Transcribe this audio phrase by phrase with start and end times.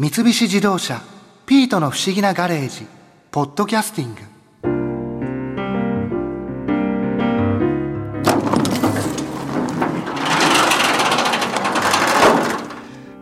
[0.00, 1.02] 三菱自動車
[1.44, 2.86] 「ピートの不思議なガレージ」
[3.30, 4.20] 「ポッドキャスティング」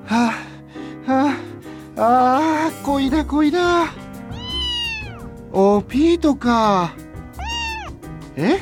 [0.06, 0.32] は
[1.08, 1.34] あは
[1.96, 3.92] ああーこいだこいだ。
[5.50, 6.92] おピートか。
[8.36, 8.60] え？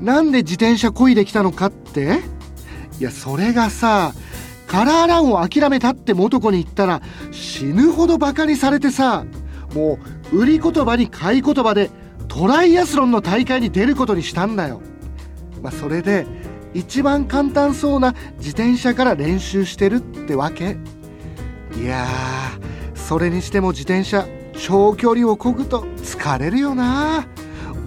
[0.00, 2.20] なんで自転車こいできたのかって？
[3.00, 4.14] いやそれがさ
[4.72, 9.26] カラーランを諦めたって元子に言ったら死ぬほどバカにされてさ
[9.74, 9.98] も
[10.32, 11.90] う売り言葉に買い言葉で
[12.26, 14.80] トライアスロンの大会に出ることにしたんだよ。
[15.60, 16.26] まあ、それで
[16.72, 20.78] 一番簡単そうな自転車から練習してるってわけ。
[21.78, 27.26] いやーそれにしても自転車長距離を漕ぐと疲れるよな。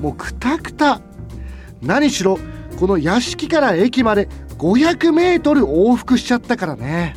[0.02, 1.02] もうくたくた。
[1.81, 2.38] 何しろ
[2.79, 7.16] この屋敷から駅まで500メートル往復しちゃったからね。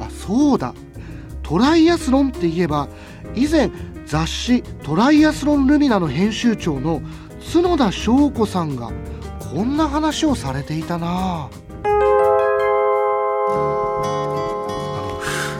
[0.00, 0.74] あそうだ。
[1.42, 2.88] トライアスロンって言えば
[3.34, 3.70] 以前
[4.06, 7.02] 雑誌「トライアスロンルミナ」の編集長の
[7.52, 8.90] 角田翔子さんが
[9.52, 11.48] こんな話をされていたな。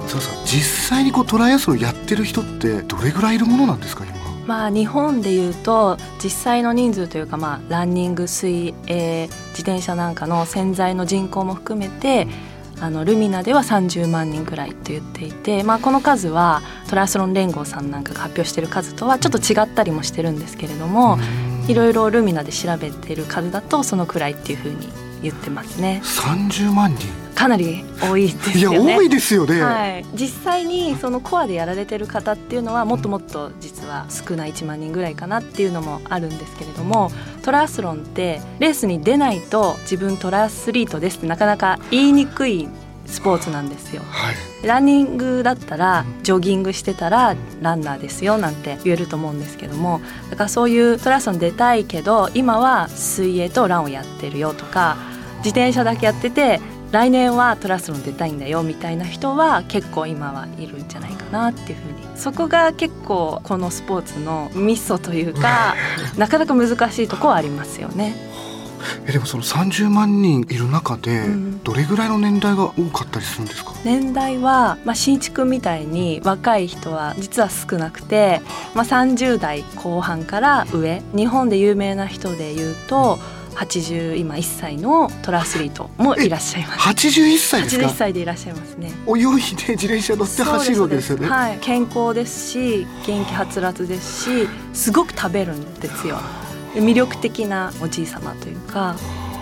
[0.06, 0.34] そうそう。
[0.44, 4.23] 実際にこうトライアスロンやってる人ってどれぐらいいるものなんですか今？
[4.46, 12.26] まあ、日本でいうと実際の人数というか、まあ、ランニング水泳自転車なんかの潜在の人口も含めて
[12.80, 21.18] あのルミナでは30万人くらいと言っていて、まあ、この数はトライアスロン連合さんなんかが発表している数とはちょっと違ったりもしてるんですけれども
[21.68, 24.88] いろいろルミナで調べてる数だとそのくらいっていうふうに
[25.24, 26.00] 言ってますね。
[26.04, 27.08] 30万人？
[27.34, 28.96] かなり多いですいやよね。
[28.96, 37.10] 多いですよね、はい、実際にそのコアでやられてる方っていうのはもっともっと実は少ない1万人ぐらいかなっていうのもあるんですけれども
[37.42, 42.68] トライアスロンってレースに出ないと自分トライアスリートですってなかなか言いにくい
[43.06, 44.02] スポーツなんですよ。
[44.06, 54.96] はいランニングだったらジョギングしてたらランナーですよなんて言えると思うんですけどもだからそういうトライアスロン出たいけど今は水泳とランをやってるよとか
[55.44, 56.60] 自転車だけやってて
[56.90, 62.04] 来年はトラスロン出たいんだよみたいな人は結構今はいるんじゃないかなっていうふうに。
[62.16, 65.74] そこが結構このスポーツのミソというか
[66.16, 68.14] なかなか難しいとこはありますよね。
[69.06, 71.62] えでもその30万人いる中でうん。
[71.64, 78.42] どれぐらいの年代が多かったりするんですか、年代は、まあ、新築みたいに若い人は実は少なくて、
[78.74, 81.02] まあ、30代後半から上。
[81.16, 83.18] 日本で有名な人でいうと
[83.54, 86.88] 80今1歳のトラアスリートもいらっしゃいます。
[86.88, 88.90] 81歳ですか？81歳でいらっしゃいますね。
[89.06, 91.28] 泳いで自転車乗って走るわけですよね。
[91.28, 96.18] はい、健康ですし元気はつらつですしすごく食べるんですよ。
[96.74, 98.96] で魅力的なおじい様というか、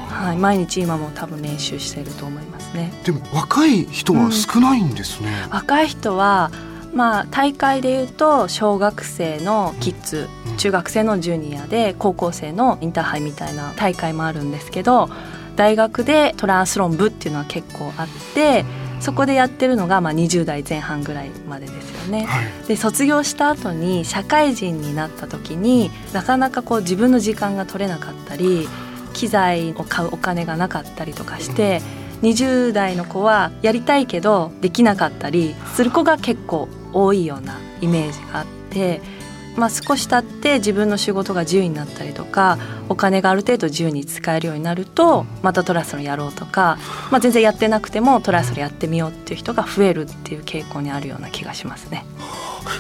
[0.08, 2.92] はい、毎日今も多分練習していると思いますね。
[3.04, 6.50] でも若い人は少ないんですね、若い人は
[6.92, 10.56] まあ大会でいうと小学生のキッズうん。
[10.56, 15.08] 中学生のジュニアで高校生のインターハイみたいな大会もあるんですけど
[15.56, 18.64] 大学でトランスロン部っていうのは結構あって
[19.00, 22.25] そこでやってるのがまあ20代前半ぐらいまでですよね。
[22.25, 22.69] はい。
[22.69, 28.69] で卒業した後に社会人になった時になかなかこう自分の時間が取れなかったり
[29.12, 31.82] 機材を買うお金がなかったりとかして
[32.22, 39.00] 20代の子はやりたいけどできなかったりする子が結構多いようなイメージがあって。
[39.54, 42.58] まあ、少し経って自分の仕事が自由になったりとか
[42.88, 46.78] お金がある程度自由に使えるようになるとまたトライアスロンやろうとか、
[47.10, 52.06] まあ、全然やってなくてもトライアスロンやってみようっていう人が増えるっていう傾向にあるような気がしますね。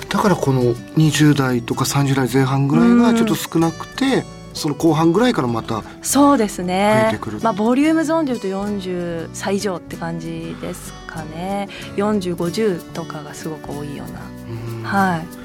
[0.08, 4.24] だからこの20代とか30代前半ぐらいがちょっと少なくて、
[4.54, 11.68] その後半ぐらいからまたそうです増えねてくるまあボリュームゾーンでいうと40歳以上って感じですかね。
[11.96, 14.20] 4050とかがすごく多いような。
[14.48, 14.82] うん。
[14.82, 15.26] はい。
[15.38, 15.41] え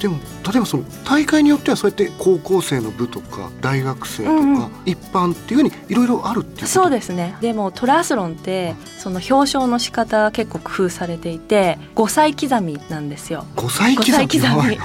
[0.00, 4.70] でも例えばその大会によってはそうやって高校生の部とか大学生とか、うんうん。
[4.84, 6.66] 一般っていうふうにいろいろあるっていうこと？
[6.66, 7.36] そうですね。
[7.40, 13.46] でもトラスロンってその表彰の仕方が結構工夫されていて5歳刻みなんですよ。
[13.56, 14.12] 5歳5刻み？
[14.12, 14.76] 歳刻はい。
[14.76, 14.78] み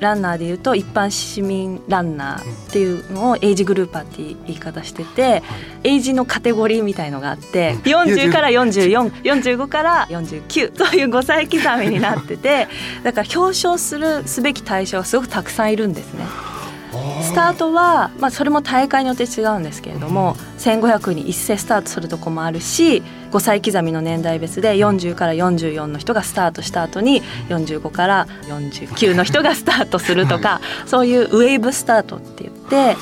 [0.00, 5.42] ランナーでいうと一般市民ランナーっていうのをエイジグルーパーって言い方してて
[5.82, 12.68] エイジのカテゴリーみたいのがあっていや40から4445から49という5歳刻みになってて
[13.02, 16.26] だから表彰するすべき対象がすごくたくさんいるんですね。
[17.22, 32.96] スタートは、まあ、それも大会によって違うんですけれども1500に一斉スタートするとこもあるし5歳刻みの年代別で40から44の人がスタートした後に45から49の人がスタートするとかそういうウェーブスタートって言って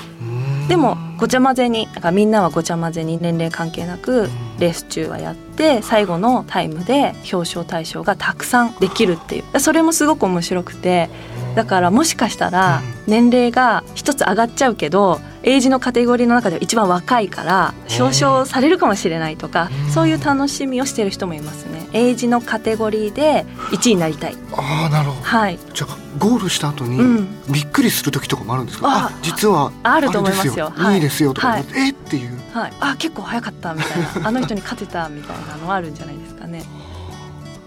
[0.69, 4.29] でもごちゃ混ぜにだからみんなはごちゃ混ぜに年齢関係なく
[4.59, 9.61] レース中はやって最後のタイムで表彰対象がたくさんできるっていう。
[9.61, 11.09] それもすごく面白くて
[11.57, 21.89] だからもしかしたら年齢が一つ上がっちゃうけどエイジのカテゴリーの中では一番若いから表彰されるかもしれないとかそういう楽しみをしてる人もいますね。
[21.93, 24.37] エイジのカテゴリーで1位になりたい。
[24.53, 25.23] ああなるほど。
[25.23, 25.59] はい。
[25.73, 27.29] じゃあゴールした後にうん。
[27.51, 30.71] びっくりする時とかもあるんですか、ああ実はあると思いますよ。
[30.75, 30.97] はい。
[30.97, 31.65] いいですよとか、はい。
[31.75, 31.91] え？
[31.91, 32.37] っていう。
[32.53, 34.29] はい、あ結構早かったみたいな。
[34.29, 36.65] あの人に勝てたみたいなのはあるんじゃないですかね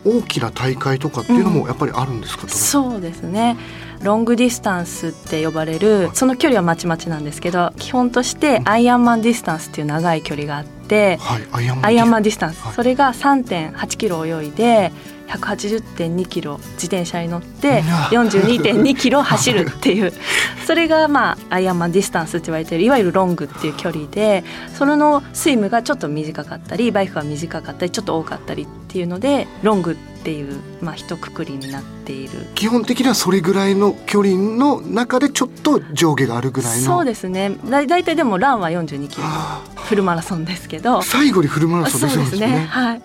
[0.05, 3.57] 大きな大会とかっていうのもやっぱりあるんですか、トライそうですね。
[4.01, 14.93] long distance って呼ばれるその距離はまちまちなんですけど基本として Ironman distance っていう長い距離があってはい Ironman Ironman distance、はいそれが3.8キロ泳いで
[15.29, 17.81] 180.2キロ自転車に乗っていや
[18.11, 20.13] 42.2キロ走るっていう。
[20.65, 24.43] それがまあアイアンマンディスタンスって言われてるいわゆるロングっていう距離で
[24.77, 32.47] それのスイムがちょっと短かったりバイクが短かったりちょっと多かったりっていうのでロングっていうまあ一括りになっている。
[32.55, 36.85] 基本的にはそれぐらいの距離の中でちょっと上下があるぐらいの。
[36.85, 37.51] そうですね。
[37.65, 39.23] だだいたいでもランは42キロ。
[39.23, 40.99] はフルマラソンですけど。
[40.99, 42.65] あ最後にフルマラソンそうでですよねすね。
[42.65, 43.01] はい。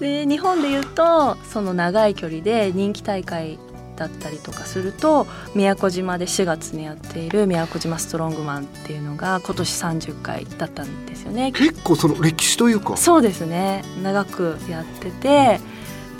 [0.00, 3.58] で日本でいうとその長い距離で人気大会
[3.96, 11.52] だったりとかすると宮古島で4月にやっている宮古島ストロングマンっていうのが今年30回だったんですよね。
[11.52, 12.96] 結構その歴史というか。
[12.96, 13.84] そうですね。
[14.02, 15.60] 長くやってて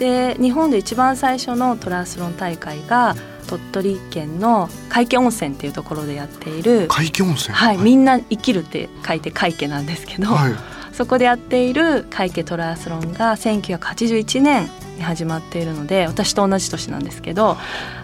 [0.01, 3.15] で日本で一番最初のトライアスロン大会が
[3.47, 7.55] 鳥取県の海家温泉っていうところでやっている海峡温泉？
[7.55, 10.53] はい、みんな生きるって書いて海家なんですけど、はい。
[10.93, 17.57] そこでやっている海家トラスロンが1981年に始まっているので私と同じ年なんですけど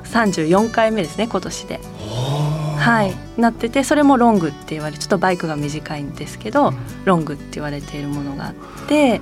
[0.04, 1.80] 34回目ですね今年で。
[2.78, 6.72] はい、なっててそれもロングって言われちょっとバイクが短いんですけど
[7.04, 8.54] ロングって言われているものがあっ
[8.86, 9.20] て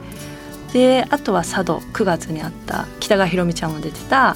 [0.74, 4.34] であとは佐渡9月にあった北川ひろみちゃんも出てた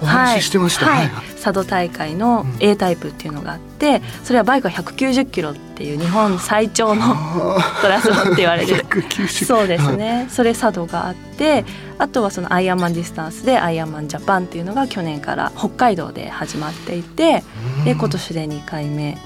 [0.00, 2.56] お話ししてました、はいはい佐渡大会のうん。
[2.60, 11.64] A タイプっていうのがあってそれはバイクが190キロっていう日本最長のあトラスロンって言われーる190そうですね、それ佐渡があって
[11.98, 17.42] あとはそのアイアンマンディスタンスでアイアンマンジャパンっていうのが去年から北海道で始まっていて
[17.78, 17.84] うん。
[17.84, 19.18] で今年で2回目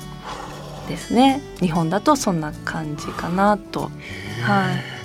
[0.88, 1.42] ですね。
[1.60, 3.90] 日本だとそんな感じかなと。
[4.40, 4.95] はい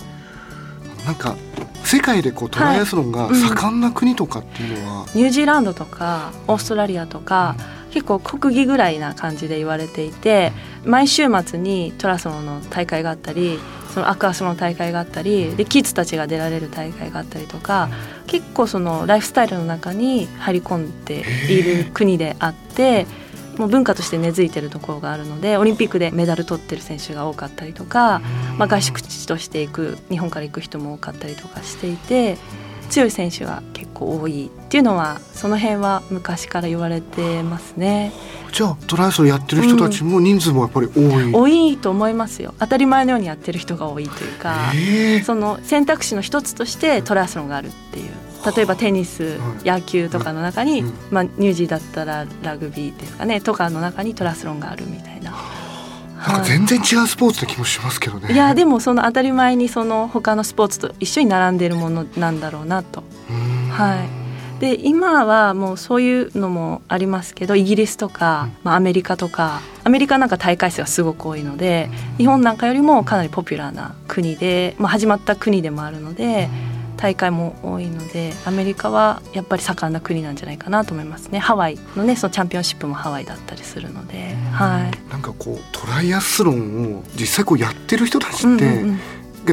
[1.05, 1.35] なんか
[1.83, 3.31] 世界でこうトライアスロンがはい。
[3.31, 3.47] うん。
[3.49, 7.55] 盛んな国とかっていうのは、ニュージーランドとかオーストラリアとか
[7.91, 10.53] 結構国技ぐらいな感じで言われていて
[10.85, 13.59] 毎週末にトラソンの大会があったり
[13.93, 17.89] そのアクアスの大会があったりでキッズたちが出られる大会があったりとか
[18.27, 23.05] 結構そのライフスタイルの中に入り込んでいる国であって
[23.57, 28.21] もう文化として根付いてるところがあるのでオリンピックでメダル取ってる選手が多かったりとか、
[28.57, 32.37] まあ、合宿地として行く日本から行く人も多かったりとかしていて
[32.91, 38.11] 強い選手が結構多いっていうのはその辺は昔から言われてますね。
[38.51, 42.53] じゃあトライアスロンやってる人たちも人数もやっぱり多い、多いと思いますよ。
[42.59, 45.23] 当たり前のようにやってる人が多いというかえー。
[45.23, 48.09] その選択肢の一つとしてトライアスロンがあるっていう
[48.45, 50.93] 例えばテニスはい野球とかの中に、うん。
[51.11, 53.41] まあ、ニュージーだったらラグビーですかね。
[53.41, 55.31] とかの中にトラスロンがあるみたいな。
[56.17, 58.31] なんか全然違うスポーツな気もしますけどね。
[58.31, 63.03] いやでもその当たり前にその他のスポーツと一緒に並んでいるものなんだろうなと。
[63.71, 64.21] はい。
[64.61, 76.47] で今はもうそういうのもありますけどイギリスとか、まあ、アメリカとかアメリカなんか大会数がすごく多いので日本なんかよりもかなりポピュラーな国で、まあ、始まった国でもあるので
[77.01, 81.39] 大会も多いのでアメリカはやっぱり盛んな国なんじゃないかなと思いますね。
[81.39, 85.09] ハワイのねそのチャンピオンシップもハワイだったりするので、はい。
[85.09, 88.99] なんかこうトライアスロンを実際こうやってる人たちって、うんうんうん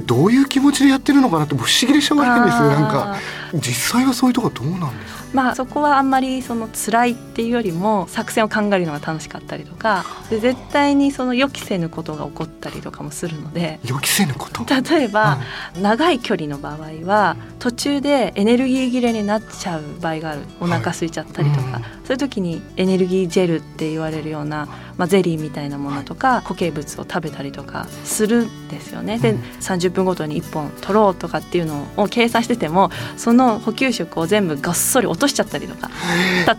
[0.04, 2.68] どういう気持ちでやってるのかなって不思議でしょうがないんですよ。
[2.70, 5.18] なんあかー実際はそういうところどうなんですか？
[5.32, 14.64] まあそこはあんまりその辛いっていうよりも作戦を考えるのが楽しかったりとかで絶対にその予期せぬことが起こったりとかもするので予期せぬこと？
[14.66, 15.38] 例えば
[15.80, 20.42] 長い距離の場合は途中でエネルギー切れになっちゃう場合がある。
[20.60, 24.66] お腹空いちゃったりとか、はいそういう時にエネルギージェルって言われるような、
[24.98, 29.18] まあ、ゼリーみたいなものとか、固形物を食べたりとかするんですよね。
[29.18, 29.40] でうん。
[29.60, 35.90] 30分ごとに1本取ろうとかっていうのを計算しててもその補給食を全部ごっそり落としちゃったりとか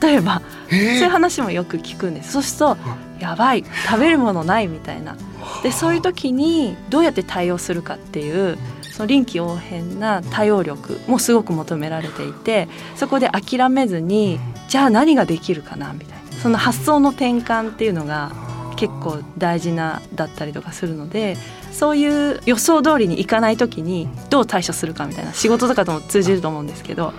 [0.02, 0.94] 例えばえー。
[0.96, 2.32] そういう話もよく聞くんです。
[2.34, 2.78] そうすると
[3.20, 5.18] やばい食べるものないみたいな。
[5.64, 8.58] でそういう時にどうやって対応するかっていう
[9.00, 18.34] その臨機応変な対応力もすごく求められていてそこで諦めずにじゃあ何ができるかなみたいなその発想の転換っていうのが
[18.76, 21.38] 結構大事なだったりとかするので
[21.72, 27.14] そういう予想通りにいかない時にどう対処するかみたいな仕事とかとも通じると思うんですけど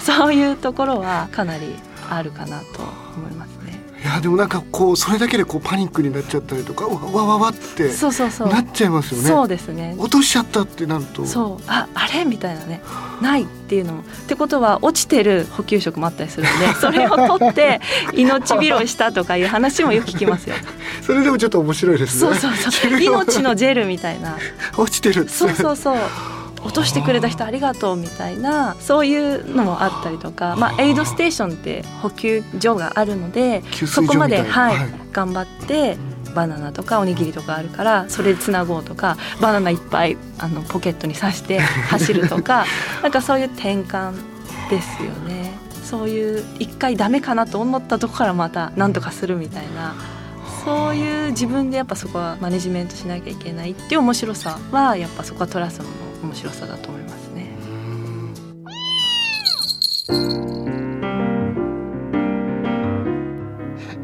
[0.00, 1.76] そういうところはかなり
[2.10, 2.82] あるかなと
[3.16, 3.59] 思いますね。
[4.02, 8.48] いやでもなんかこうそれだけでこうパニックになっちゃったりとかわわわわってそうそうそう。
[8.48, 9.28] なっちゃいますよね。
[9.28, 9.94] そうですね。
[9.98, 11.26] 落としちゃったってなると。
[11.26, 11.64] そう。
[11.66, 12.24] ああれ？
[12.24, 12.80] みたいなね。
[13.20, 14.00] ないっていうのも。
[14.00, 17.82] ってことは落ちてる補給食もあったりするんで それを取って
[18.14, 20.56] 命拾いしたとかいう話もよく聞きますよ。
[21.04, 22.34] それでもちょっと面白いですね。
[22.34, 23.00] そうそうそう。
[23.02, 24.38] 命のジェルみたいな。
[24.78, 25.96] 落ちてるそうそうそう
[26.64, 35.00] 落としてくれた人ありがとうみたいなそういうのもあったりとか、まあ、エイドステーションって補給所があるのでそこまで、はいはい。
[35.12, 35.96] 頑張って
[36.34, 41.58] バナナとかおにぎりとかあるからそれでつなごうとかバナナいっぱいあのポケットに刺して
[41.90, 42.64] 走るとか
[43.02, 44.12] なんかそういう転換
[44.70, 45.58] ですよね。
[45.82, 49.94] そういう一回ダメかなと思ったとこからまた何とかするみたいな。
[50.64, 55.88] そういう自分でやっぱそこはマネジメントしなきゃいけないっていう面白さはやっぱそこはトラストの
[56.22, 57.50] 面白さだと思いますね。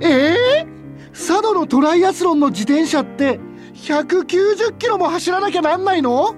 [0.00, 3.40] えー、佐渡のトライアスロンの自転車って
[3.74, 6.34] 190キロも走らなきゃなんないの？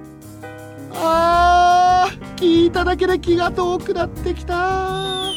[0.94, 5.28] あー聞いただけで気が遠くなってきた。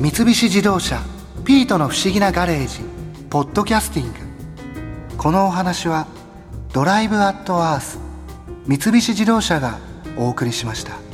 [0.00, 1.02] 三菱自動車
[1.50, 2.78] ピートの不思議なガレージ
[3.28, 6.06] ポッドキャスティングこのお話は
[6.72, 7.98] ドライブアットアース
[8.68, 9.80] 三菱自動車が
[10.16, 11.09] お送りしました。